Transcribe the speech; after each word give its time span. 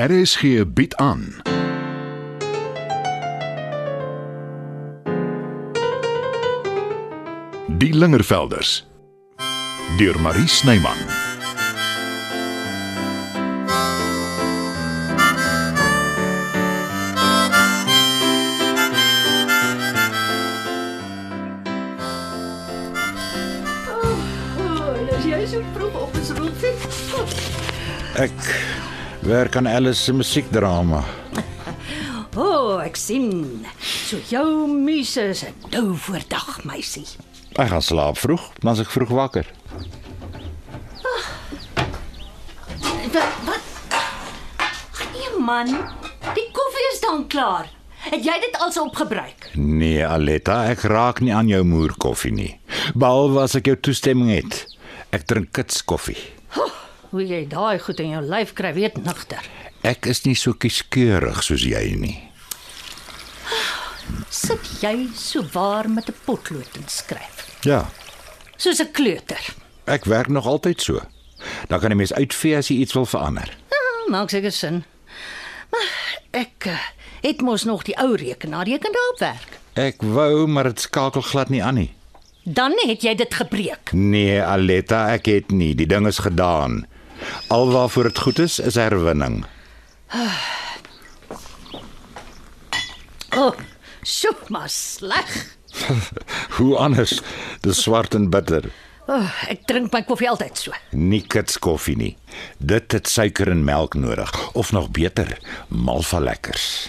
RSG 0.00 0.72
bied 0.72 0.94
aan. 0.96 1.34
Die 7.68 7.94
Lingervelders 7.94 8.86
deur 9.96 10.20
Marie 10.20 10.46
Snyman. 10.48 10.96
Oh, 24.64 25.16
as 25.16 25.24
jy 25.24 25.44
so 25.46 25.60
vroeg 25.74 26.02
op 26.06 26.16
is 26.16 26.32
Rolfie. 26.40 26.72
Ek 28.16 28.48
werk 29.22 29.56
aan 29.56 29.68
Alice 29.68 30.02
se 30.02 30.12
musiekdrama. 30.12 31.04
O, 32.36 32.42
oh, 32.46 32.76
ek 32.78 32.94
sien. 32.94 33.66
So 33.82 34.20
jou 34.30 34.68
muse 34.70 35.22
is 35.32 35.42
'n 35.42 35.54
dou 35.74 35.96
voordag 35.98 36.62
meisie. 36.64 37.06
Ek 37.58 37.68
gaan 37.68 37.82
slaap 37.82 38.18
vroeg, 38.22 38.44
dan 38.62 38.70
as 38.70 38.80
ek 38.80 38.90
vroeg 38.90 39.10
wakker. 39.10 39.46
Wat 43.10 43.34
wat? 43.44 43.66
Nee 45.10 45.30
man, 45.42 45.66
die 46.38 46.48
koffie 46.54 46.86
is 46.94 47.00
dan 47.02 47.26
klaar. 47.26 47.66
Het 48.00 48.24
jy 48.24 48.38
dit 48.40 48.56
als 48.62 48.78
opgebruik? 48.78 49.50
Nee, 49.54 50.06
Aletta, 50.06 50.70
ek 50.70 50.86
raak 50.86 51.20
nie 51.20 51.34
aan 51.34 51.50
jou 51.50 51.64
moerkoffie 51.64 52.32
nie. 52.32 52.60
Behalwe 52.94 53.42
as 53.42 53.58
ek 53.58 53.66
jou 53.66 53.76
toestemming 53.76 54.30
het. 54.30 54.64
Ek 55.10 55.26
drink 55.26 55.50
kits 55.52 55.82
koffie. 55.84 56.39
Hoe 57.10 57.26
jy 57.26 57.46
daai 57.48 57.78
goed 57.78 58.00
in 58.00 58.10
jou 58.14 58.22
lyf 58.22 58.52
kry, 58.54 58.72
weet 58.74 58.96
nigter. 59.04 59.42
Ek 59.82 60.06
is 60.06 60.22
nie 60.24 60.34
so 60.36 60.52
kieskeurig 60.52 61.42
soos 61.42 61.62
jy 61.66 61.94
nie. 61.98 62.18
Sit 64.30 64.66
jy 64.82 65.08
so 65.14 65.42
waar 65.54 65.88
met 65.90 66.08
'n 66.08 66.14
potlood 66.24 66.76
en 66.76 66.86
skryf, 66.88 67.46
Ja, 67.64 67.86
soos 68.56 68.80
'n 68.80 68.90
kleuter. 68.92 69.54
ek 69.86 70.04
werk 70.04 70.28
nog 70.28 70.46
altyd 70.46 70.80
so. 70.82 71.00
Dan 71.68 71.80
kan 71.80 71.90
'n 71.90 71.96
mens 71.96 72.12
uitvee 72.12 72.56
as 72.56 72.68
jy 72.68 72.76
iets 72.76 72.92
wil 72.92 73.06
verander. 73.06 73.56
Ah, 73.70 74.10
maak 74.10 74.30
seker 74.30 74.52
sin. 74.52 74.84
Maar 75.70 75.88
ek 76.30 76.64
uh, 76.66 76.78
het 77.22 77.40
mos 77.40 77.64
nog 77.64 77.82
die 77.82 77.96
ou 77.98 78.14
rekenaar, 78.16 78.66
jy 78.68 78.78
kan 78.78 78.92
daarop 78.92 79.18
werk. 79.18 79.58
Ek 79.74 80.02
wou, 80.02 80.46
maar 80.46 80.64
dit 80.64 80.80
skakel 80.80 81.22
glad 81.22 81.48
nie 81.48 81.62
aan 81.64 81.74
nie. 81.74 81.92
Dan 82.44 82.72
het 82.86 83.02
jy 83.02 83.14
dit 83.14 83.34
gebreek. 83.34 83.92
Nee, 83.92 84.42
Aletta, 84.42 85.12
ek 85.12 85.26
het 85.26 85.50
nie. 85.50 85.74
Die 85.74 85.86
ding 85.86 86.06
is 86.06 86.18
gedaan. 86.18 86.86
Alwaarvoor 87.48 88.02
dit 88.10 88.18
goed 88.18 88.38
is, 88.38 88.58
is 88.58 88.74
herwinning. 88.74 89.44
O, 93.36 93.46
oh, 93.46 93.54
so 94.02 94.28
maar 94.48 94.68
sleg. 94.68 95.56
Hoe 96.56 96.76
anders? 96.76 97.20
Dis 97.62 97.82
swart 97.82 98.14
en 98.14 98.28
bitter. 98.30 98.66
Oh, 99.10 99.26
ek 99.50 99.64
drink 99.66 99.92
my 99.94 100.02
koffie 100.06 100.28
altyd 100.30 100.58
so. 100.58 100.74
Nie 100.94 101.22
kits 101.26 101.58
koffie 101.62 101.96
nie. 101.98 102.12
Dit 102.58 102.92
het 102.94 103.08
suiker 103.10 103.50
en 103.50 103.64
melk 103.66 103.94
nodig 103.98 104.30
of 104.58 104.72
nog 104.74 104.90
beter, 104.94 105.36
malva 105.68 106.20
lekkers. 106.22 106.88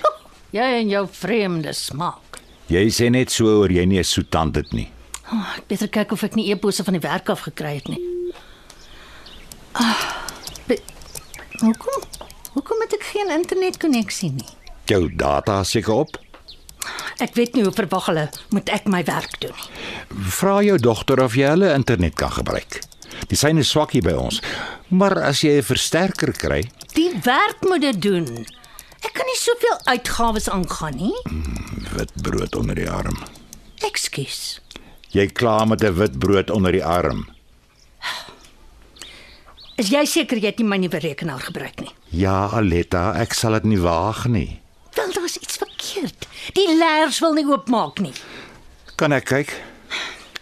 Jy 0.53 0.67
en 0.81 0.89
jou 0.91 1.05
vreemde 1.11 1.73
smaak. 1.73 2.41
Jy 2.71 2.85
sê 2.93 3.09
net 3.13 3.31
so 3.33 3.45
oor 3.61 3.71
jy 3.71 3.85
nie 3.85 3.99
'n 3.99 4.03
soet 4.03 4.29
tand 4.31 4.55
het 4.55 4.71
nie. 4.73 4.89
Oh, 5.31 5.47
ek 5.57 5.67
beter 5.67 5.87
kyk 5.87 6.11
of 6.11 6.23
ek 6.23 6.35
nie 6.35 6.51
e-posse 6.51 6.83
van 6.83 6.93
die 6.93 7.01
werk 7.07 7.29
af 7.29 7.41
gekry 7.47 7.75
het 7.75 7.87
nie. 7.87 8.01
Ah, 9.73 9.95
be- 9.95 10.20
hoekom? 11.61 12.03
Hoekom 12.53 12.81
het 12.81 12.93
ek 12.93 13.03
geen 13.13 13.29
internetkonneksie 13.31 14.31
nie? 14.31 14.49
Jou 14.85 15.07
data 15.15 15.63
seker 15.63 15.93
op. 15.93 16.17
Ek 17.21 17.35
weet 17.37 17.53
nie 17.55 17.63
hoe 17.63 17.71
verwag 17.73 18.05
hulle 18.09 18.29
moet 18.49 18.69
ek 18.69 18.87
my 18.89 19.03
werk 19.07 19.35
doen 19.39 19.53
nie. 19.55 19.69
Vra 20.39 20.61
jou 20.65 20.77
dogter 20.81 21.21
of 21.23 21.35
jy 21.37 21.47
hulle 21.53 21.73
internet 21.73 22.15
kan 22.15 22.31
gebruik. 22.31 22.81
Die 23.29 23.37
syne 23.37 23.59
is 23.61 23.69
swak 23.69 23.91
hier 23.91 24.01
by 24.03 24.15
ons. 24.17 24.41
Maar 24.89 25.21
as 25.29 25.41
jy 25.43 25.57
'n 25.59 25.63
versterker 25.63 26.31
kry, 26.33 26.63
Die 26.95 27.11
werk 27.23 27.61
moet 27.61 27.81
dit 27.81 28.01
doen. 28.01 28.45
Ek 29.03 29.13
kan 29.13 29.25
nie 29.25 29.37
soveel 29.37 29.77
uitgawes 29.85 30.49
aangaan 30.49 30.95
nie. 30.97 31.15
wit 31.95 32.11
brood 32.21 32.55
onder 32.55 32.75
die 32.75 32.89
arm. 32.89 33.17
Ekskuus. 33.85 34.59
Jy 35.11 35.27
kla 35.27 35.65
met 35.65 35.83
'n 35.83 35.93
wit 35.95 36.19
brood 36.19 36.49
onder 36.49 36.71
die 36.71 36.83
arm. 36.85 37.27
Is 39.77 39.89
jy 39.89 40.05
seker 40.05 40.37
jy 40.37 40.51
het 40.51 40.59
nie 40.59 40.67
my 40.67 40.77
nuwe 40.77 40.99
rekenaar 40.99 41.39
gebruik 41.39 41.79
nie? 41.81 41.91
Ja, 42.11 42.49
Aletta, 42.53 43.13
ek 43.21 43.33
sal 43.33 43.53
dit 43.59 43.63
nie 43.71 43.79
waag 43.81 44.25
nie. 44.27 44.59
Wel, 44.95 45.11
daar's 45.15 45.37
iets 45.39 45.57
verkeerd. 45.57 46.27
Die 46.57 46.67
leers 46.77 47.19
wil 47.23 47.33
nie 47.33 47.45
oopmaak 47.47 47.99
nie. 48.03 48.13
Kan 48.99 49.13
ek 49.15 49.25
kyk? 49.31 49.53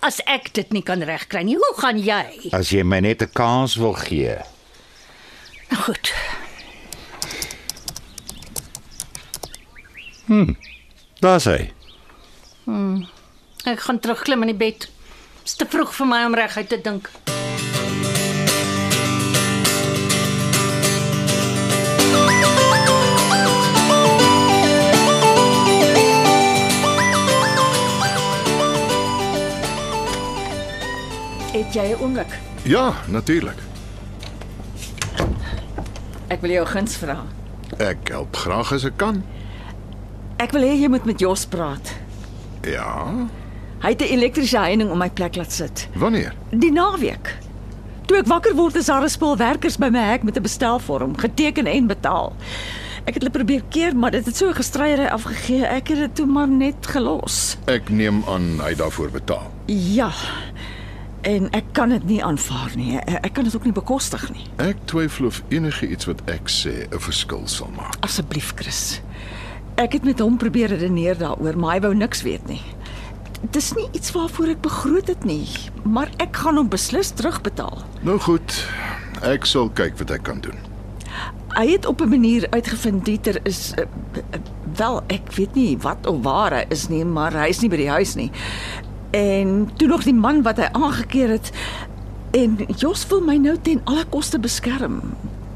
As 0.02 0.20
ek 0.26 0.52
dit 0.56 0.72
nie 0.74 0.82
kan 0.84 1.04
regkry 1.04 1.44
nie, 1.44 1.56
hoe 1.60 1.74
gaan 1.78 2.00
jy? 2.00 2.50
As 2.56 2.72
jy 2.72 2.84
my 2.84 3.00
net 3.00 3.22
'n 3.22 3.30
kans 3.34 3.76
wil 3.76 3.94
gee. 3.94 4.38
Nou 5.70 5.82
goed. 5.84 6.14
Daar's 11.20 11.46
hy. 11.46 11.72
Ek 13.66 13.80
gaan 13.80 14.00
terugklim 14.00 14.42
in 14.42 14.48
die 14.54 14.58
bed. 14.58 14.90
Dis 15.44 15.56
te 15.56 15.66
vroeg 15.66 15.94
vir 15.94 16.06
my 16.08 16.24
om 16.26 16.36
reguit 16.36 16.70
te 16.70 16.82
dink. 16.82 17.10
Het 31.69 31.78
jy 31.78 31.94
'n 31.94 32.02
oomblik? 32.02 32.40
Ja, 32.63 32.94
natuurlik. 33.07 33.57
Ek 36.28 36.41
wil 36.41 36.50
jou 36.50 36.66
guns 36.66 36.96
vra. 36.97 37.18
Ek 37.78 38.07
help 38.07 38.35
graag 38.35 38.72
as 38.74 38.84
ek 38.84 38.97
kan. 38.97 39.24
Ek 40.38 40.52
wil 40.52 40.62
hê 40.62 40.81
jy 40.81 40.88
moet 40.90 41.06
met 41.06 41.19
Jos 41.19 41.46
praat. 41.46 41.94
Ja. 42.62 43.13
Hy 43.80 43.90
het 43.90 44.02
'n 44.02 44.13
elektriese 44.13 44.57
heining 44.57 44.90
om 44.90 44.97
my 44.97 45.09
plek 45.09 45.35
laat 45.35 45.52
sit. 45.52 45.88
Wanneer? 45.94 46.34
Die 46.50 46.72
naweek. 46.72 47.38
Toe 48.06 48.18
ek 48.18 48.25
wakker 48.25 48.56
word, 48.56 48.75
is 48.75 48.86
daar 48.86 49.03
'n 49.03 49.09
spul 49.09 49.38
werkers 49.38 49.78
by 49.78 49.90
my 49.90 50.09
hek 50.09 50.24
met 50.24 50.38
'n 50.38 50.41
bestelvorm, 50.41 51.18
geteken 51.18 51.66
en 51.66 51.88
betaal. 51.88 52.36
Ek 53.06 53.13
het 53.13 53.24
hulle 53.24 53.30
probeer 53.30 53.63
keer, 53.69 53.96
maar 53.96 54.12
dit 54.12 54.25
het 54.25 54.36
so 54.36 54.51
gestryery 54.53 55.06
afgegee. 55.06 55.66
Ek 55.66 55.88
het 55.88 55.97
dit 55.97 56.16
toe 56.16 56.25
maar 56.25 56.47
net 56.47 56.88
gelos. 56.88 57.57
Ek 57.66 57.90
neem 57.90 58.24
aan 58.28 58.59
hy 58.59 58.75
daarvoor 58.75 59.09
betaal. 59.09 59.51
Ja. 59.66 60.12
En 61.22 61.50
ek 61.52 61.66
kan 61.72 61.90
dit 61.90 62.03
nie 62.07 62.24
aanvaar 62.24 62.72
nie. 62.75 62.97
Ek 62.97 63.34
kan 63.34 63.44
dit 63.44 63.56
ook 63.56 63.66
nie 63.68 63.75
bekostig 63.75 64.24
nie. 64.31 64.46
Ek 64.63 64.78
twyfel 64.88 65.25
of 65.28 65.41
enige 65.52 65.88
iets 65.88 66.07
wat 66.07 66.22
ek 66.31 66.47
sê 66.47 66.88
'n 66.88 67.00
verskil 67.00 67.47
sal 67.47 67.72
maak. 67.75 67.96
Asseblief, 68.00 68.53
Chris. 68.56 69.02
Ek 69.75 69.94
het 69.94 70.03
met 70.03 70.19
hom 70.19 70.38
probeer 70.38 70.68
redeneer 70.68 71.18
daaroor, 71.18 71.57
maar 71.57 71.74
hy 71.74 71.80
wou 71.80 71.96
niks 71.96 72.22
weet 72.22 72.47
nie. 72.47 72.62
Dis 73.52 73.74
nie 73.74 73.88
iets 73.91 74.12
waarvoor 74.12 74.47
ek 74.47 74.62
begroot 74.62 75.07
het 75.07 75.24
nie, 75.24 75.47
maar 75.84 76.09
ek 76.18 76.35
gaan 76.35 76.56
hom 76.56 76.69
beslis 76.69 77.12
terugbetaal. 77.12 77.84
Nou 78.01 78.19
goed. 78.19 78.66
Ek 79.22 79.46
sal 79.46 79.69
kyk 79.69 79.97
wat 80.00 80.12
ek 80.12 80.24
kan 80.24 80.40
doen. 80.40 80.56
Hy 81.56 81.68
het 81.68 81.86
op 81.86 82.01
'n 82.01 82.09
manier 82.09 82.47
uitgevind 82.50 83.06
Dieter 83.06 83.40
is 83.44 83.74
uh, 83.80 83.84
uh, 84.16 84.40
wel, 84.75 85.03
ek 85.07 85.31
weet 85.36 85.56
nie 85.56 85.78
wat 85.78 86.07
of 86.07 86.24
waar 86.24 86.53
hy 86.53 86.66
is 86.69 86.88
nie, 86.88 87.06
maar 87.06 87.34
hy 87.34 87.47
is 87.47 87.59
nie 87.59 87.69
by 87.69 87.78
die 87.78 87.90
huis 87.90 88.16
nie. 88.16 88.31
En 89.12 89.70
toe 89.75 89.88
nog 89.88 90.03
die 90.06 90.14
man 90.14 90.42
wat 90.46 90.59
hy 90.62 90.70
aangekeer 90.72 91.30
het 91.30 91.52
en 92.38 92.59
Jos 92.78 93.08
wil 93.09 93.24
my 93.25 93.40
nou 93.42 93.56
ten 93.62 93.81
alle 93.90 94.03
koste 94.09 94.38
beskerm. 94.40 95.00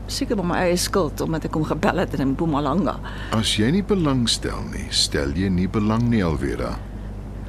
Seker 0.10 0.40
maar 0.40 0.50
my 0.50 0.62
eie 0.68 0.78
skuld 0.82 1.22
omdat 1.22 1.46
ek 1.46 1.58
hom 1.58 1.68
gebel 1.70 2.02
het 2.02 2.16
in 2.18 2.34
Mpumalanga. 2.34 2.96
As 3.38 3.54
jy 3.60 3.70
nie 3.76 3.84
belangstel 3.86 4.66
nie, 4.72 4.88
stel 4.90 5.36
jy 5.38 5.52
nie 5.54 5.70
belang 5.70 6.08
nie 6.10 6.24
Alvera. 6.26 6.74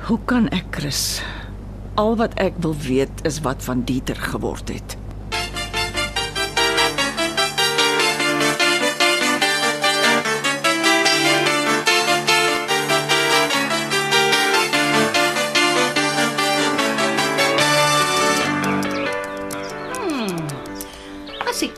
Hoe 0.05 0.19
kan 0.29 0.51
ek, 0.53 0.69
Chris? 0.77 1.23
Al 1.97 2.19
wat 2.21 2.37
ek 2.43 2.59
wil 2.61 2.77
weet 2.85 3.25
is 3.25 3.41
wat 3.47 3.65
van 3.65 3.87
Dieter 3.89 4.19
geword 4.21 4.69
het. 4.69 4.99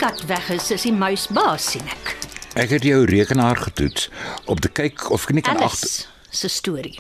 Kat 0.07 0.27
weg 0.31 0.51
is, 0.55 0.69
is 0.71 0.85
die 0.87 0.95
muis 0.95 1.25
baas 1.35 1.65
sien 1.73 1.87
ek. 1.91 2.13
Ek 2.55 2.71
het 2.77 2.85
jou 2.87 3.01
rekenaar 3.11 3.59
getoets 3.59 4.07
om 4.47 4.61
te 4.63 4.71
kyk 4.71 5.09
of 5.11 5.25
ek 5.27 5.35
nie 5.35 5.43
kan 5.43 5.59
agter 5.67 6.07
se 6.31 6.51
storie. 6.53 6.95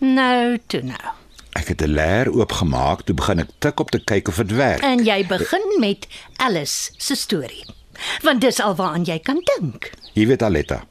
Nou, 0.00 0.56
toe 0.70 0.80
nou. 0.86 1.12
Ek 1.60 1.68
het 1.72 1.82
'n 1.84 1.92
leer 1.92 2.30
oopgemaak, 2.32 3.04
toe 3.04 3.14
begin 3.14 3.44
ek 3.44 3.50
tik 3.60 3.80
op 3.80 3.90
te 3.90 4.00
kyk 4.00 4.28
of 4.28 4.36
dit 4.36 4.56
werk. 4.56 4.82
En 4.82 5.04
jy 5.04 5.26
begin 5.26 5.76
met 5.78 6.08
Alice 6.36 6.92
se 6.96 7.14
storie. 7.14 7.64
Want 8.22 8.40
dis 8.40 8.60
alwaaraan 8.60 9.04
jy 9.04 9.18
kan 9.18 9.40
dink. 9.58 9.92
Jy 10.14 10.26
weet 10.26 10.42
Aletta. 10.42 10.86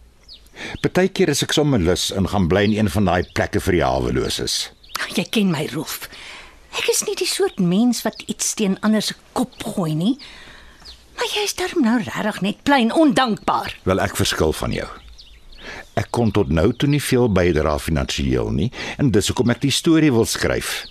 Partykeer 0.81 1.29
is 1.29 1.41
ek 1.41 1.53
sommer 1.53 1.79
lus 1.79 2.11
en 2.11 2.27
gaan 2.27 2.47
bly 2.47 2.63
in 2.63 2.77
een 2.77 2.89
van 2.89 3.05
daai 3.05 3.23
plekke 3.33 3.59
vir 3.59 3.73
die 3.73 3.83
haweloses. 3.83 4.71
Jy 5.15 5.25
ken 5.29 5.51
my 5.51 5.69
Rolf. 5.73 6.09
Ek 6.77 6.87
is 6.87 7.03
nie 7.03 7.15
die 7.15 7.27
soort 7.27 7.59
mens 7.59 8.01
wat 8.03 8.21
iets 8.27 8.53
teen 8.53 8.77
ander 8.81 9.01
se 9.01 9.15
kop 9.33 9.63
gooi 9.63 9.95
nie. 9.95 10.19
Maar 11.15 11.31
jy's 11.31 11.55
darm 11.55 11.81
nou 11.83 11.97
regtig 12.03 12.41
net 12.41 12.63
plain 12.63 12.93
ondankbaar. 12.93 13.77
Wel 13.83 14.01
ek 14.03 14.17
verskil 14.19 14.53
van 14.53 14.73
jou. 14.75 14.87
Ek 15.95 16.09
kon 16.11 16.31
tot 16.35 16.51
nou 16.51 16.73
toe 16.75 16.89
nie 16.91 17.01
veel 17.01 17.29
bydra 17.31 17.77
finansiëel 17.79 18.51
nie 18.51 18.69
en 18.99 19.13
dis 19.15 19.31
hoekom 19.31 19.53
ek 19.53 19.63
die 19.63 19.71
storie 19.73 20.11
wil 20.11 20.27
skryf. 20.27 20.83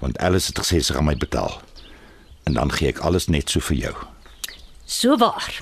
Want 0.00 0.18
Alice 0.18 0.50
het 0.52 0.60
gesê 0.62 0.80
sy 0.80 0.96
gaan 0.96 1.08
my 1.08 1.16
betaal. 1.20 1.60
En 2.48 2.56
dan 2.56 2.72
gee 2.72 2.92
ek 2.92 3.02
alles 3.04 3.28
net 3.28 3.52
so 3.52 3.60
vir 3.68 3.76
jou. 3.76 3.94
So 4.84 5.16
waar. 5.20 5.60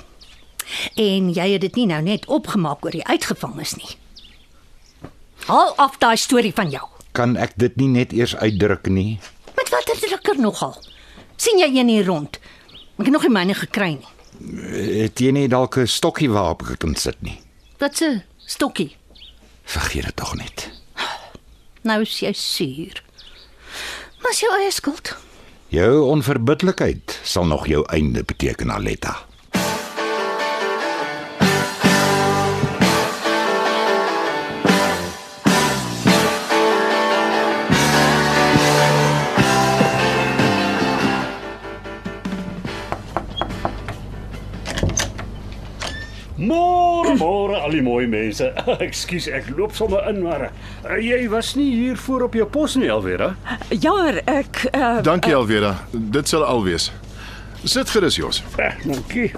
En 0.99 1.29
jy 1.35 1.49
het 1.55 1.67
dit 1.67 1.83
nie 1.83 1.89
nou 1.91 2.01
net 2.07 2.27
opgemaak 2.27 2.87
oor 2.87 2.95
die 2.95 3.07
uitgevanges 3.07 3.77
nie. 3.79 3.93
Haal 5.51 5.75
af 5.83 5.99
daai 5.99 6.17
storie 6.17 6.55
van 6.55 6.71
jou. 6.71 6.87
Kan 7.19 7.37
ek 7.37 7.59
dit 7.59 7.77
nie 7.77 7.91
net 7.91 8.15
eers 8.15 8.35
uitdruk 8.39 8.87
nie? 8.87 9.19
Met 9.59 9.75
watter 9.75 9.99
drukker 9.99 10.39
nogal? 10.41 10.79
sien 11.43 11.59
jy 11.59 11.71
een 11.75 11.91
hier 11.91 12.07
rond? 12.07 12.39
Ek 12.99 13.05
het 13.09 13.13
nog 13.15 13.23
nie 13.23 13.31
myne 13.33 13.55
gekry 13.55 13.95
nie. 13.99 14.11
Het 15.03 15.21
jy 15.21 15.31
nie 15.33 15.49
dalk 15.49 15.77
'n 15.79 15.87
stokkie 15.87 16.31
waarop 16.31 16.63
ek 16.71 16.79
kan 16.79 16.95
sit 16.95 17.21
nie? 17.23 17.41
Wat 17.79 18.01
'n 18.03 18.23
stokkie. 18.47 18.97
Vergeet 19.65 20.05
dit 20.05 20.17
tog 20.17 20.35
net. 20.35 20.71
Nou 21.83 22.01
is 22.03 22.21
jy 22.21 22.33
suur. 22.33 23.03
Maar 24.23 24.31
is 24.31 24.41
jou 24.41 24.53
eie 24.61 24.71
skuld. 24.71 25.17
Jou 25.69 26.03
onverbiddelikheid 26.05 27.21
sal 27.23 27.47
nog 27.47 27.67
jou 27.67 27.85
einde 27.87 28.23
beteken, 28.23 28.71
Aletta. 28.71 29.17
Die 47.83 47.89
mooi 47.91 48.07
mense. 48.07 48.53
Ekskuus, 48.87 49.29
ek 49.33 49.51
loop 49.57 49.75
sommer 49.77 50.07
in 50.11 50.23
maar 50.23 50.49
uh, 50.49 50.99
jy 51.03 51.27
was 51.33 51.55
nie 51.59 51.71
hier 51.75 51.99
voor 52.07 52.29
op 52.29 52.39
jou 52.39 52.47
pos 52.47 52.77
nie 52.79 52.91
alweer, 52.93 53.27
hè? 53.27 53.59
Jammer, 53.83 54.23
ek 54.31 54.67
uh, 54.73 55.01
Dankie 55.03 55.35
Alvera. 55.35 55.75
Dit 55.93 56.31
sal 56.31 56.47
al 56.47 56.63
wees. 56.67 56.91
Sit 57.65 57.91
gerus, 57.95 58.19
Jos. 58.19 58.43
Eh, 58.59 58.75
dankie. 58.87 59.31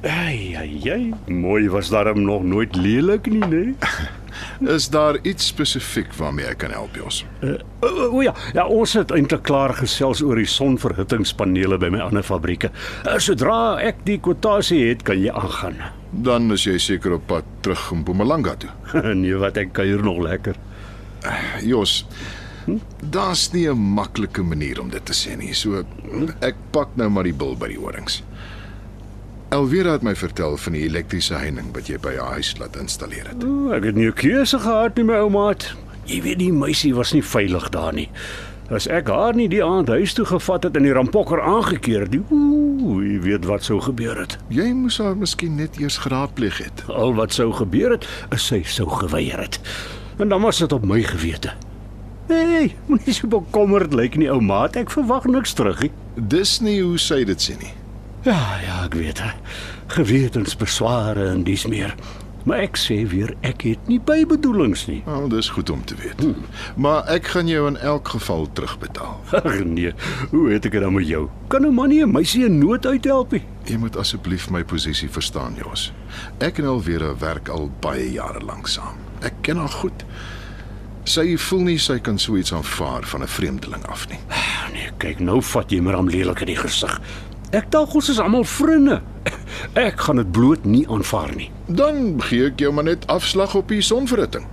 Ai 0.00 0.56
ai 0.56 0.80
ai. 0.88 1.02
Mooi 1.28 1.68
was 1.68 1.90
daarom 1.92 2.22
nog 2.24 2.46
nooit 2.48 2.76
lelik 2.76 3.28
nie, 3.28 3.44
né? 3.44 3.64
Is 4.76 4.88
daar 4.88 5.18
iets 5.22 5.50
spesifiek 5.50 6.14
waarmee 6.16 6.48
ek 6.48 6.62
kan 6.64 6.72
help, 6.72 6.96
Jos? 6.96 7.22
O 7.44 7.52
uh, 7.88 8.06
uh, 8.08 8.22
ja, 8.24 8.32
ja, 8.56 8.64
ons 8.64 8.96
het 8.96 9.12
eintlik 9.12 9.44
klaar 9.48 9.74
gesels 9.76 10.24
oor 10.24 10.40
die 10.40 10.48
sonverhittingspanele 10.48 11.76
by 11.80 11.92
my 11.92 12.00
ander 12.08 12.24
fabrieke. 12.24 12.72
Uh, 13.04 13.18
sodra 13.20 13.76
ek 13.84 14.00
die 14.08 14.20
kwotasie 14.20 14.86
het, 14.88 15.04
kan 15.04 15.20
jy 15.20 15.32
aangaan. 15.32 15.82
Dan 16.10 16.50
is 16.52 16.64
jy 16.66 16.78
seker 16.78 17.12
op 17.12 17.26
pad 17.26 17.44
terug 17.62 17.90
in 17.92 18.02
Mpumalanga 18.02 18.56
toe. 18.58 18.70
nee, 19.22 19.36
wat 19.38 19.56
ek 19.56 19.72
kuier 19.72 20.02
nog 20.02 20.18
lekker. 20.26 20.58
Jos, 21.62 22.04
daar's 23.02 23.52
nie 23.52 23.68
'n 23.68 23.78
maklike 23.94 24.42
manier 24.42 24.80
om 24.80 24.90
dit 24.90 25.04
te 25.04 25.12
sê 25.12 25.36
nie. 25.36 25.54
So 25.54 25.84
ek 26.40 26.54
pak 26.72 26.96
nou 26.96 27.08
maar 27.08 27.24
die 27.24 27.36
bil 27.36 27.56
by 27.56 27.68
die 27.68 27.78
horings. 27.78 28.22
Elvira 29.50 29.92
het 29.92 30.02
my 30.02 30.14
vertel 30.14 30.56
van 30.56 30.72
die 30.72 30.84
elektriese 30.86 31.34
heining 31.34 31.72
wat 31.74 31.88
jy 31.88 31.98
by 31.98 32.14
haar 32.16 32.38
huis 32.38 32.54
laat 32.58 32.76
installeer 32.76 33.26
het. 33.28 33.44
O, 33.44 33.72
ek 33.74 33.84
het 33.84 33.94
nie 33.94 34.06
'n 34.06 34.14
keuse 34.14 34.58
gehad 34.58 34.96
nie, 34.96 35.04
my 35.04 35.14
oumaat. 35.14 35.74
Jy 36.06 36.22
weet 36.22 36.38
die 36.38 36.52
meisie 36.52 36.94
was 36.94 37.12
nie 37.12 37.22
veilig 37.22 37.68
daar 37.70 37.92
nie. 37.92 38.08
As 38.70 38.84
ek 38.86 39.08
haar 39.10 39.34
nie 39.34 39.48
die 39.50 39.64
aand 39.66 39.88
huis 39.90 40.12
toe 40.14 40.22
gevat 40.30 40.62
het 40.62 40.76
en 40.78 40.84
die 40.86 40.92
rampokker 40.94 41.40
aangekeer 41.42 42.04
het, 42.04 42.12
die, 42.12 42.20
ooh, 42.30 43.00
jy 43.02 43.16
weet 43.24 43.48
wat 43.50 43.66
sou 43.66 43.80
gebeur 43.82 44.20
het. 44.22 44.36
Jy 44.46 44.68
moes 44.78 45.00
haar 45.02 45.16
miskien 45.18 45.56
net 45.58 45.80
eers 45.82 45.96
geraadpleeg 46.04 46.60
het. 46.62 46.84
Al 46.86 47.16
wat 47.18 47.34
sou 47.34 47.48
gebeur 47.58 47.96
het, 47.96 48.06
is 48.30 48.46
sy 48.46 48.60
sou 48.62 48.86
geweier 48.86 49.42
het. 49.42 49.58
En 50.22 50.30
dan 50.30 50.46
was 50.46 50.62
dit 50.62 50.72
op 50.72 50.86
my 50.86 51.00
gewete. 51.02 51.56
Hey, 52.30 52.70
moenie 52.86 53.16
so 53.16 53.26
bekommerd 53.26 53.90
lyk 53.96 54.14
nie, 54.14 54.30
ou 54.30 54.38
maat. 54.38 54.78
Ek 54.78 54.94
verwag 54.94 55.26
niks 55.26 55.56
terug 55.58 55.82
nie. 55.82 55.90
Dis 56.14 56.60
nie 56.62 56.78
hoe 56.78 56.94
sy 57.02 57.24
dit 57.26 57.42
sê 57.42 57.58
nie. 57.58 57.74
Ja, 58.22 58.38
ja, 58.62 58.84
ek 58.84 58.94
weet. 58.94 59.18
Gewetensbesware 59.96 61.32
en 61.32 61.42
dis 61.42 61.66
meer. 61.66 61.96
Maar 62.44 62.64
ek 62.64 62.78
sê 62.80 63.02
weer, 63.08 63.34
ek 63.44 63.64
het 63.68 63.88
nie 63.90 63.98
bybedoelings 64.00 64.86
nie. 64.88 65.02
Wel, 65.04 65.28
dis 65.28 65.48
goed 65.52 65.70
om 65.70 65.84
te 65.84 65.94
weet. 66.00 66.22
Maar 66.76 67.04
ek 67.12 67.26
gaan 67.34 67.48
jou 67.48 67.66
in 67.68 67.76
elk 67.76 68.08
geval 68.08 68.48
terugbetaal. 68.52 69.20
Ag 69.44 69.60
nee, 69.64 69.92
hoe 70.30 70.46
het 70.50 70.64
ek 70.64 70.72
dit 70.78 70.80
dan 70.80 70.94
met 70.96 71.06
jou? 71.08 71.28
Kan 71.52 71.66
'n 71.66 71.74
man 71.74 71.88
nie 71.88 72.02
'n 72.02 72.12
meisie 72.12 72.44
in 72.44 72.58
nood 72.58 72.86
uithelp 72.86 73.32
nie? 73.32 73.44
Jy 73.64 73.76
moet 73.76 73.96
asseblief 73.96 74.50
my 74.50 74.64
posisie 74.64 75.08
verstaan, 75.08 75.54
Jos. 75.56 75.92
Ek 76.38 76.58
en 76.58 76.64
Elvira 76.64 77.14
werk 77.18 77.48
al 77.48 77.70
baie 77.80 78.12
jare 78.12 78.40
lank 78.40 78.66
saam. 78.68 78.96
Ek 79.20 79.34
ken 79.42 79.56
haar 79.56 79.68
goed. 79.68 80.04
Sy 81.04 81.36
voel 81.36 81.60
nie 81.60 81.78
sy 81.78 81.98
kan 81.98 82.18
so 82.18 82.36
iets 82.36 82.52
aanvaar 82.52 83.02
van 83.04 83.22
'n 83.22 83.28
vreemdeling 83.28 83.86
af 83.86 84.08
nie. 84.08 84.18
Nee, 84.72 84.90
kyk 84.98 85.20
nou 85.20 85.40
vat 85.42 85.70
jy 85.70 85.80
my 85.80 85.92
ram 85.92 86.08
lelik 86.08 86.40
in 86.40 86.46
die 86.46 86.56
gesig. 86.56 87.00
Ek 87.50 87.66
dink 87.74 87.94
ons 87.98 88.08
is 88.12 88.20
almal 88.22 88.44
vriende. 88.46 89.00
Ek 89.78 89.98
gaan 90.06 90.20
dit 90.20 90.30
bloot 90.32 90.62
nie 90.64 90.84
aanvaar 90.88 91.32
nie. 91.34 91.48
Dan 91.66 92.20
gee 92.22 92.46
ek 92.46 92.62
jou 92.62 92.70
maar 92.74 92.86
net 92.86 93.06
afslag 93.10 93.56
op 93.58 93.68
die 93.74 93.82
sonverhitting. 93.82 94.46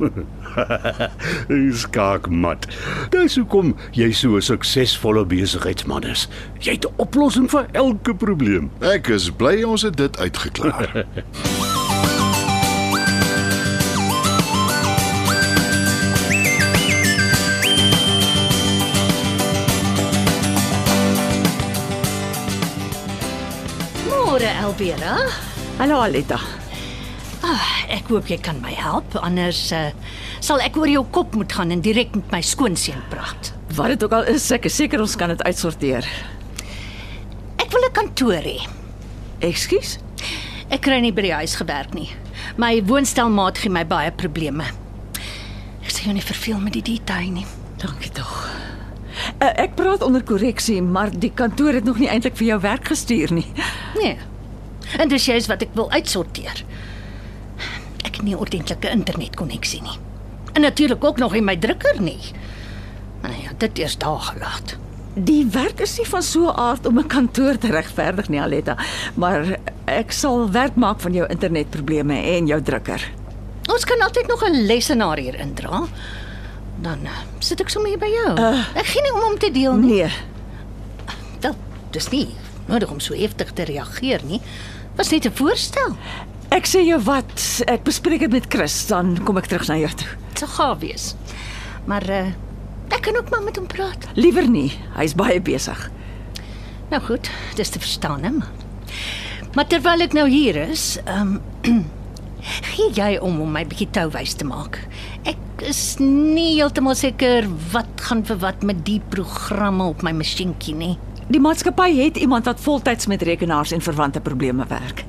Skaak 1.82 2.30
mat. 2.32 2.64
Dis 3.12 3.36
hoekom 3.36 3.76
jy 3.92 4.10
so 4.16 4.40
'n 4.40 4.48
suksesvolle 4.48 5.26
besigheidsman 5.28 6.08
is. 6.08 6.28
Jy 6.64 6.80
het 6.80 6.88
'n 6.88 6.94
oplossing 6.96 7.50
vir 7.50 7.66
elke 7.72 8.14
probleem. 8.14 8.70
Ek 8.80 9.08
is 9.08 9.30
bly 9.30 9.62
ons 9.62 9.82
het 9.82 9.96
dit 9.96 10.18
uitgeklaar. 10.18 11.04
Elvira. 24.78 25.16
Hallo 25.80 25.96
Aletta. 25.98 26.36
Ah, 27.42 27.70
ek 27.90 28.12
hoop 28.12 28.28
jy 28.30 28.36
kan 28.38 28.60
my 28.62 28.70
help 28.78 29.16
anders 29.26 29.72
uh, 29.74 29.88
sal 30.38 30.62
ek 30.62 30.78
oor 30.78 30.86
jou 30.86 31.02
kop 31.10 31.34
moet 31.34 31.50
gaan 31.50 31.74
en 31.74 31.82
direk 31.82 32.14
met 32.14 32.36
my 32.36 32.40
skoonseun 32.46 33.00
praat. 33.10 33.50
Wat 33.74 33.90
dit 33.90 34.06
ook 34.06 34.14
al 34.14 34.30
is, 34.30 34.46
ek 34.54 34.68
is 34.70 34.76
seker 34.78 35.02
ons 35.02 35.16
kan 35.18 35.34
dit 35.34 35.42
uitsorteer. 35.42 36.06
Ek 37.58 37.74
wil 37.74 37.88
'n 37.88 37.96
kantoor 37.98 38.38
hê. 38.38 38.54
Ekskuus? 39.42 39.98
Ek 40.70 40.86
kry 40.86 41.00
nie 41.02 41.10
by 41.10 41.26
die 41.26 41.34
huis 41.34 41.58
gewerk 41.58 41.98
nie. 41.98 42.14
My 42.54 42.78
woonstelmaat 42.78 43.58
gee 43.58 43.74
my 43.74 43.82
baie 43.82 44.14
probleme. 44.14 44.70
Ek 45.82 45.90
sê 45.90 46.06
jou 46.06 46.14
nie 46.14 46.22
verveel 46.22 46.62
met 46.62 46.78
die 46.78 46.86
detail 46.94 47.34
nie. 47.34 47.46
Dankie 47.82 48.14
tog. 48.14 48.46
Uh, 49.42 49.50
ek 49.58 49.74
praat 49.74 50.06
onder 50.06 50.22
korreksie, 50.22 50.78
maar 50.82 51.10
die 51.10 51.34
kantoor 51.34 51.74
het 51.74 51.84
nog 51.84 51.98
nie 51.98 52.06
eintlik 52.06 52.38
vir 52.38 52.54
jou 52.54 52.62
werk 52.62 52.94
gestuur 52.94 53.34
nie. 53.34 53.48
Nee. 53.98 54.14
En 54.96 55.08
dis 55.08 55.24
juist 55.24 55.46
wat 55.46 55.62
ek 55.62 55.74
wil 55.76 55.90
uitsorteer. 55.90 56.64
Ek 58.04 58.14
het 58.16 58.22
nie 58.22 58.34
'n 58.34 58.38
ordentlike 58.38 58.90
internetkonneksie 58.90 59.82
nie. 59.82 59.98
En 60.52 60.60
natuurlik 60.60 61.04
ook 61.04 61.18
nog 61.18 61.32
nie 61.32 61.42
my 61.42 61.56
drukker 61.56 62.00
nie. 62.02 62.20
Maar 63.20 63.30
nou 63.30 63.42
ja, 63.42 63.50
dit 63.58 63.78
eers 63.78 63.98
daar 63.98 64.18
gelaat. 64.20 64.76
Die 65.14 65.46
werk 65.50 65.80
is 65.80 65.98
nie 65.98 66.06
van 66.06 66.22
so 66.22 66.46
'n 66.46 66.56
aard 66.56 66.86
om 66.86 66.98
'n 66.98 67.06
kantoor 67.06 67.58
te 67.58 67.70
regverdig 67.70 68.28
nie, 68.28 68.40
Aletta, 68.40 68.76
maar 69.14 69.58
ek 69.84 70.12
sal 70.12 70.50
werk 70.50 70.74
maak 70.74 71.00
van 71.00 71.12
jou 71.12 71.28
internetprobleme 71.28 72.22
en 72.22 72.46
jou 72.46 72.62
drukker. 72.62 73.10
Ons 73.72 73.84
kan 73.84 74.00
altyd 74.00 74.26
nog 74.26 74.44
'n 74.44 74.66
lesenaar 74.66 75.18
hier 75.18 75.34
indra. 75.34 75.82
Dan 76.80 76.98
uh, 77.02 77.10
sit 77.38 77.60
ek 77.60 77.68
sommer 77.68 77.90
hier 77.90 77.98
by 77.98 78.06
jou. 78.06 78.38
Uh, 78.38 78.64
ek 78.74 78.86
gee 78.86 79.02
nie 79.02 79.12
om 79.12 79.32
om 79.32 79.38
te 79.38 79.50
deel 79.50 79.74
nie. 79.74 79.90
Nee, 80.02 80.10
Wel, 81.40 81.54
dis 81.90 82.08
nie 82.08 82.28
nodig 82.66 82.90
om 82.90 83.00
so 83.00 83.14
heftig 83.14 83.52
te 83.52 83.62
reageer 83.62 84.20
nie. 84.24 84.40
Was 84.98 85.10
net 85.14 85.24
'n 85.26 85.32
voorstel. 85.34 85.96
ek 86.50 86.64
sê 86.66 86.80
jou 86.86 86.98
wat, 87.04 87.62
ek 87.68 87.84
bespreek 87.84 88.20
dit 88.20 88.30
met 88.32 88.46
Chris, 88.48 88.86
dan 88.88 89.18
kom 89.24 89.36
ek 89.38 89.46
terug 89.46 89.68
na 89.68 89.76
jou 89.76 89.90
toe. 89.94 90.08
Dit 90.30 90.38
sal 90.38 90.48
gaaf 90.48 90.78
wees. 90.80 91.14
Maar 91.86 92.08
uh, 92.10 92.26
ek 92.90 93.02
kan 93.02 93.16
ook 93.16 93.30
maar 93.30 93.42
met 93.42 93.56
hom 93.56 93.66
praat. 93.66 94.08
Liewer 94.14 94.48
nie, 94.48 94.72
hy's 94.96 95.14
baie 95.14 95.40
besig. 95.40 95.90
Nou 96.90 97.02
goed, 97.04 97.30
dis 97.54 97.68
te 97.68 97.78
verstaan, 97.78 98.22
hè. 98.24 98.30
maar- 98.30 98.48
Maar 99.54 99.66
terwyl 99.66 100.00
ek 100.00 100.12
nou 100.12 100.28
hier 100.28 100.56
is, 100.56 100.98
ehm 101.04 101.40
um, 101.64 101.84
gee 102.74 102.90
jy 102.94 103.18
om 103.20 103.40
om 103.40 103.52
my 103.52 103.64
bietjie 103.66 103.88
touwys 103.90 104.34
te 104.34 104.44
maak. 104.44 104.78
Ek 105.24 105.36
is 105.66 105.96
nie 105.98 106.54
heeltemal 106.60 106.94
seker 106.94 107.48
wat 107.72 107.86
gaan 108.00 108.24
vir 108.24 108.36
wat 108.38 108.62
met 108.62 108.84
die 108.86 109.00
programme 109.10 109.84
op 109.84 110.02
my 110.02 110.12
masjienkie 110.12 110.74
nie. 110.74 110.98
Die 111.28 111.40
maatskappy 111.40 111.90
het 111.96 112.16
iemand 112.16 112.44
wat 112.48 112.60
voltyds 112.60 113.06
met 113.06 113.22
rekenaars 113.22 113.70
en 113.76 113.80
verwante 113.84 114.20
probleme 114.20 114.64
werk. 114.68 115.04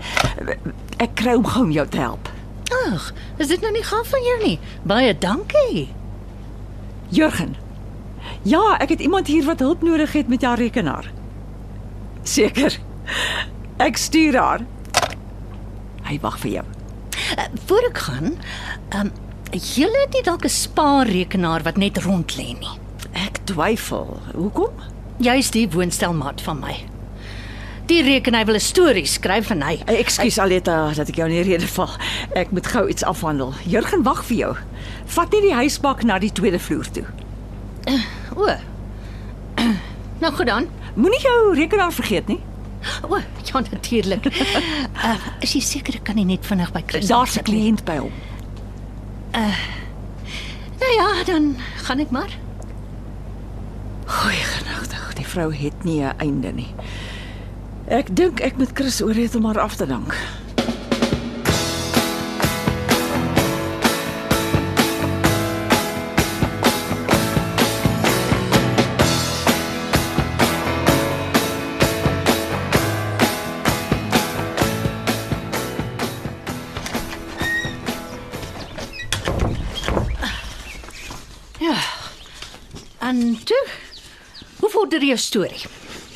Ek 1.00 1.16
kry 1.16 1.38
hom 1.38 1.46
gou 1.48 1.64
om 1.64 1.72
jou 1.72 1.86
te 1.88 2.02
help. 2.02 2.32
Ag, 2.86 3.14
is 3.38 3.48
dit 3.48 3.62
nou 3.64 3.72
nie 3.72 3.84
gaaf 3.84 4.12
van 4.12 4.26
jou 4.28 4.36
nie? 4.44 4.58
Baie 4.84 5.14
dankie. 5.18 5.88
Jurgen. 7.16 7.56
Ja, 8.44 8.76
ek 8.84 8.90
het 8.90 9.00
iemand 9.00 9.32
hier 9.32 9.48
wat 9.48 9.64
hulp 9.64 9.82
nodig 9.82 10.12
het 10.14 10.28
met 10.28 10.44
jou 10.44 10.56
rekenaar. 10.60 11.08
Seker. 12.24 12.76
Ek 13.80 13.98
stuur 13.98 14.36
haar. 14.36 14.68
Hy 16.10 16.20
wag 16.20 16.38
vir 16.44 16.52
jou. 16.60 16.68
Uh, 17.40 17.48
voor 17.66 17.90
ek 17.90 18.06
gaan, 18.10 18.36
ehm 18.90 19.08
um, 19.08 19.12
julle 19.50 19.98
het 20.04 20.14
nie 20.14 20.22
dalk 20.24 20.44
'n 20.46 20.52
spaarrekenaar 20.52 21.64
wat 21.64 21.78
net 21.78 21.98
rond 22.04 22.36
lê 22.38 22.54
nie. 22.60 22.76
Ek 23.14 23.40
twyfel. 23.44 24.20
Hoekom? 24.36 24.99
Jy's 25.20 25.52
die 25.52 25.66
woonstelmaat 25.70 26.42
van 26.42 26.60
my. 26.64 26.76
Die 27.90 28.04
reken 28.06 28.36
hy 28.38 28.44
wil 28.46 28.56
'n 28.56 28.64
storie 28.64 29.06
skryf 29.06 29.50
en 29.50 29.62
hy. 29.62 29.80
Ekskuus 29.86 30.38
Aletta 30.40 30.94
dat 30.94 31.10
ek 31.10 31.16
jou 31.16 31.28
in 31.28 31.34
die 31.44 31.44
rede 31.52 31.68
val. 31.68 31.90
Ek 32.36 32.52
moet 32.52 32.68
gou 32.68 32.88
iets 32.88 33.04
afhandel. 33.04 33.54
Jurgen 33.66 34.04
wag 34.04 34.24
vir 34.26 34.38
jou. 34.38 34.56
Vat 35.06 35.32
net 35.32 35.42
die 35.42 35.54
huisbak 35.54 36.04
na 36.04 36.20
die 36.20 36.32
tweede 36.32 36.60
vloer 36.60 36.92
toe. 36.92 37.06
O. 38.36 38.48
Nou 40.20 40.34
goed 40.34 40.46
dan. 40.46 40.68
Moenie 40.96 41.20
jou 41.20 41.56
rekenaar 41.56 41.94
vergeet 41.94 42.28
nie. 42.28 42.40
O, 43.10 43.18
ja 43.44 43.60
natuurlik. 43.72 44.26
uh, 44.26 45.16
is 45.46 45.54
jy 45.54 45.62
seker 45.62 45.96
ek 45.96 46.04
kan 46.04 46.16
nie 46.16 46.26
net 46.26 46.46
vinnig 46.46 46.72
by 46.72 46.84
Chris? 46.88 47.08
Daar's 47.08 47.38
'n 47.38 47.44
kliënt 47.44 47.84
by 47.86 47.98
hom. 47.98 48.12
Nou 50.80 50.92
ja, 50.96 51.24
dan 51.24 51.56
gaan 51.84 52.00
ek 52.00 52.12
maar. 52.12 52.30
Die 55.20 55.28
vrou 55.28 55.50
het 55.52 55.84
nie 55.84 56.02
'n 56.02 56.14
einde 56.18 56.52
nie. 56.52 56.74
Ek 57.88 58.16
dink 58.16 58.40
ek 58.40 58.58
moet 58.58 58.72
Chris 58.74 59.02
oorreed 59.02 59.36
om 59.36 59.46
haar 59.46 59.60
af 59.60 59.76
te 59.76 59.86
dank. 59.86 60.16
En 83.10 83.44
toe, 83.44 83.68
vorder 84.80 85.04
jou 85.04 85.18
storie? 85.20 85.66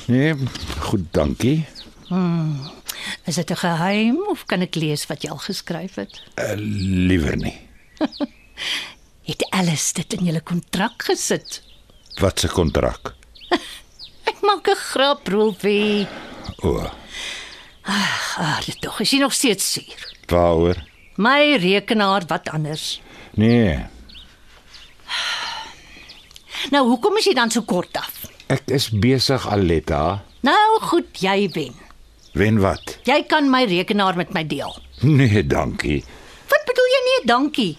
Nee, 0.08 0.34
goed, 0.88 1.06
dankie. 1.16 1.66
Is 3.28 3.36
dit 3.36 3.52
'n 3.52 3.56
geheim 3.56 4.18
of 4.32 4.46
kan 4.46 4.62
ek 4.62 4.76
lees 4.76 5.06
wat 5.08 5.22
jy 5.24 5.30
al 5.30 5.38
geskryf 5.38 5.96
het? 5.96 6.22
Uh, 6.40 6.54
liewer 7.08 7.36
nie. 7.38 7.58
Het 9.30 9.46
Alice 9.52 9.94
dit 9.94 10.14
in 10.14 10.26
julle 10.26 10.42
kontrak 10.42 11.04
gesit? 11.04 11.62
Wat 12.20 12.40
se 12.40 12.48
kontrak? 12.48 13.14
Ek 14.30 14.42
maak 14.42 14.68
'n 14.68 14.76
grap, 14.76 15.28
Rolfie. 15.28 16.08
O, 16.64 16.90
Ah, 17.86 18.60
dit 18.66 18.82
tog 18.82 19.00
is 19.02 19.12
jy 19.12 19.20
nog 19.20 19.34
steeds 19.34 19.72
suur. 19.74 20.16
waaroor? 20.28 20.78
My 21.18 21.56
rekenaar, 21.58 22.24
wat 22.28 22.50
anders? 22.50 23.02
Nee, 23.36 23.86
Nou, 26.72 26.88
hoekom 26.88 27.18
is 27.18 27.26
jy 27.26 27.34
dan 27.34 27.52
so 27.52 27.62
kort 27.62 27.98
af? 27.98 28.12
Ek 28.54 28.70
is 28.76 28.90
besig 28.94 29.46
Aletta. 29.50 30.22
Nou 30.46 30.80
goed, 30.90 31.10
jy 31.24 31.50
wen. 31.56 31.76
Wen 32.38 32.60
wat? 32.62 32.98
Jy 33.08 33.24
kan 33.30 33.50
my 33.50 33.64
rekenaar 33.70 34.18
met 34.20 34.34
my 34.34 34.44
deel. 34.48 34.76
Nee, 35.04 35.42
dankie. 35.44 36.02
Wat 36.52 36.66
bedoel 36.70 36.90
jy 36.92 37.02
nee, 37.08 37.22
dankie? 37.28 37.72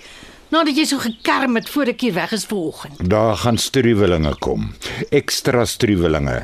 Nadat 0.52 0.76
jy 0.78 0.84
so 0.86 1.02
gekerm 1.02 1.56
het 1.58 1.70
voor 1.72 1.90
ek 1.94 2.04
hier 2.04 2.14
weg 2.14 2.34
is 2.36 2.46
vanoggend. 2.50 3.00
Daar 3.10 3.38
gaan 3.42 3.58
struwelinge 3.58 4.34
kom. 4.44 4.68
Ekstra 5.14 5.64
struwelinge. 5.66 6.42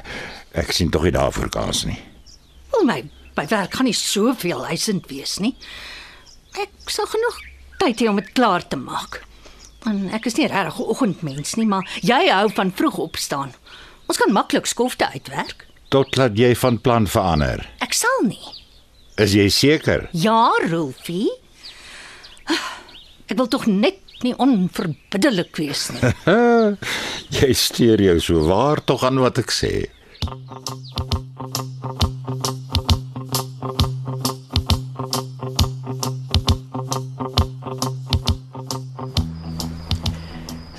Ek 0.56 0.72
sien 0.74 0.90
tog 0.90 1.06
nie 1.06 1.14
daarvoor 1.14 1.50
kans 1.54 1.84
nie. 1.86 1.98
O 2.74 2.82
my, 2.86 3.02
my 3.36 3.46
werk 3.50 3.76
gaan 3.76 3.86
nie 3.86 3.96
soveel 3.96 4.64
huisend 4.70 5.06
wees 5.12 5.38
nie. 5.42 5.52
Ek 6.58 6.90
sal 6.90 7.06
genoeg 7.10 7.42
tyd 7.82 8.02
hê 8.02 8.10
om 8.10 8.18
dit 8.18 8.32
klaar 8.34 8.66
te 8.66 8.78
maak. 8.80 9.22
En 9.88 10.08
ek 10.16 10.26
is 10.28 10.36
nie 10.36 10.48
regtig 10.50 10.80
'n 10.80 10.90
oggendmens 10.92 11.54
nie, 11.56 11.66
maar 11.66 11.86
jy 12.02 12.28
hou 12.28 12.48
van 12.52 12.72
vroeg 12.72 12.98
opstaan. 12.98 13.54
Ons 14.10 14.18
kan 14.18 14.32
maklik 14.34 14.66
skofte 14.66 15.06
uitwerk. 15.14 15.68
Totdat 15.94 16.34
jy 16.38 16.50
van 16.58 16.80
plan 16.82 17.06
verander. 17.06 17.62
Ek 17.78 17.94
sal 17.94 18.24
nie. 18.26 18.56
Is 19.22 19.36
jy 19.38 19.46
seker? 19.54 20.08
Ja, 20.18 20.50
Rolfie. 20.66 21.30
Ek 23.30 23.36
wil 23.38 23.46
tog 23.52 23.68
net 23.70 24.00
nie 24.26 24.34
onverbiddelik 24.34 25.54
wees 25.62 25.86
nie. 25.94 26.10
jy 27.38 27.52
steur 27.54 28.02
jou 28.02 28.16
so 28.18 28.42
waar 28.50 28.82
tog 28.82 29.06
aan 29.06 29.22
wat 29.22 29.38
ek 29.44 29.54
sê. 29.54 29.74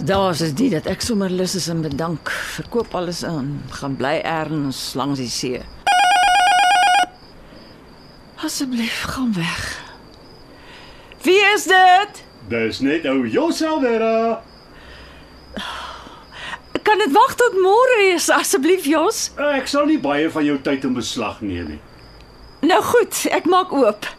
Daar's 0.06 0.42
is 0.42 0.54
dit 0.54 0.72
dat 0.72 0.88
ek 0.90 1.02
sommer 1.06 1.30
lus 1.30 1.54
is 1.56 1.68
en 1.70 1.82
bedank. 1.82 2.30
Verkoop 2.30 2.96
alles 2.98 3.22
in, 3.24 3.62
gaan 3.70 3.96
bly 3.96 4.18
erns 4.26 4.94
langs 4.98 5.20
die 5.22 5.30
see. 5.30 5.60
Asseblief, 8.42 9.04
gaan 9.14 9.34
weg. 9.34 9.82
Wie 11.22 11.42
is 11.54 11.68
dit? 11.70 12.24
Dis 12.50 12.80
net 12.82 13.06
ou 13.06 13.28
Joselvera. 13.30 14.42
Kan 16.82 16.98
dit 16.98 17.14
wag 17.14 17.36
tot 17.38 17.60
môre 17.62 18.00
is 18.16 18.30
asseblief, 18.34 18.88
Jos? 18.90 19.28
Ek 19.38 19.70
sal 19.70 19.86
nie 19.86 20.00
baie 20.02 20.32
van 20.34 20.48
jou 20.48 20.58
tyd 20.66 20.88
in 20.90 20.98
beslag 20.98 21.44
neem 21.46 21.76
nie. 21.76 21.80
Nou 22.66 22.82
goed, 22.90 23.22
ek 23.30 23.46
maak 23.46 23.70
oop. 23.74 24.10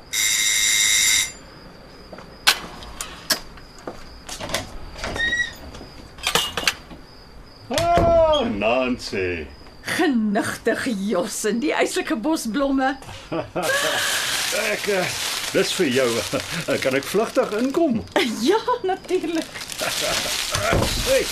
Ah, 8.93 8.99
Nancy. 8.99 9.47
Genigtig 9.83 10.87
Jos 11.09 11.45
en 11.45 11.59
die 11.59 11.73
eislike 11.75 12.17
bosblomme. 12.17 12.97
Ek 14.73 14.85
uh, 14.93 15.01
dis 15.55 15.73
vir 15.79 15.89
jou. 15.97 16.09
Kan 16.85 16.99
ek 16.99 17.09
vlugtig 17.09 17.55
inkom? 17.59 18.03
Ja, 18.43 18.59
natuurlik. 18.85 19.49
Hey. 21.09 21.25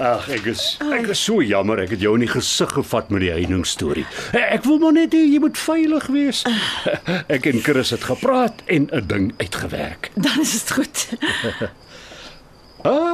Ag, 0.00 0.28
ek 0.32 0.46
is 0.52 0.62
ek 0.80 1.10
is 1.12 1.20
so 1.20 1.42
jammer 1.44 1.82
ek 1.82 1.92
het 1.96 2.04
jou 2.04 2.14
in 2.16 2.22
die 2.24 2.30
gesig 2.30 2.70
gevat 2.78 3.10
met 3.12 3.24
die 3.26 3.32
heining 3.34 3.66
storie. 3.68 4.06
Ek 4.32 4.64
wil 4.64 4.78
maar 4.80 4.94
net 4.96 5.12
hê 5.16 5.20
jy 5.26 5.40
moet 5.42 5.58
veilig 5.60 6.06
wees. 6.14 6.40
Ek 7.28 7.50
en 7.50 7.60
Chris 7.66 7.92
het 7.96 8.06
gepraat 8.08 8.62
en 8.72 8.88
'n 8.88 9.06
ding 9.10 9.26
uitgewerk. 9.42 10.12
Dan 10.16 10.40
is 10.40 10.54
dit 10.56 10.70
goed. 10.78 11.06
Ah, 12.88 13.09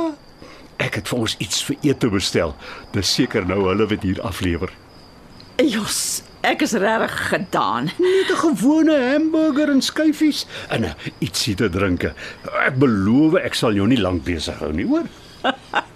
ek 0.86 1.00
het 1.00 1.10
vir 1.10 1.24
ons 1.26 1.36
iets 1.42 1.62
vir 1.68 1.76
ete 1.90 2.10
bestel. 2.12 2.54
Dis 2.94 3.10
seker 3.18 3.46
nou 3.48 3.64
hulle 3.68 3.88
wat 3.90 4.06
hier 4.06 4.22
aflewer. 4.26 4.72
Jos, 5.56 6.22
ek 6.44 6.62
is 6.66 6.76
regtig 6.76 7.16
gedaan. 7.30 7.90
Net 7.96 8.30
'n 8.30 8.40
gewone 8.44 8.96
hamburger 9.10 9.70
en 9.72 9.82
skyfies 9.82 10.46
en 10.68 10.84
uh, 10.84 10.92
ietsie 11.18 11.54
te 11.56 11.68
drinke. 11.68 12.12
Ek 12.66 12.76
beloof 12.78 13.40
ek 13.40 13.54
sal 13.54 13.72
jou 13.72 13.86
nie 13.88 14.00
lank 14.00 14.24
besig 14.24 14.58
hou 14.60 14.72
nie, 14.72 14.86
hoor. 14.86 15.08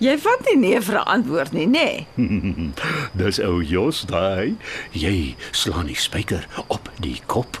Jy 0.00 0.14
vat 0.22 0.46
nie 0.48 0.56
nee 0.56 0.80
vir 0.80 0.96
'n 0.96 1.08
antwoord 1.14 1.52
nie, 1.52 1.66
nê? 1.66 2.06
Nee. 2.16 2.70
Dis 3.20 3.38
ou 3.38 3.60
Jos 3.62 4.06
daai. 4.08 4.56
Jy 4.92 5.36
slaan 5.52 5.86
die 5.86 5.98
spyker 5.98 6.46
op 6.68 6.88
die 7.00 7.20
kop. 7.26 7.60